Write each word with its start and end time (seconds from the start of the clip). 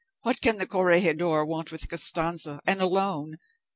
What 0.21 0.41
can 0.41 0.57
the 0.57 0.65
corregidor 0.65 1.45
want 1.45 1.71
with 1.71 1.87
Costanza, 1.87 2.59
and 2.65 2.81
alone! 2.81 3.35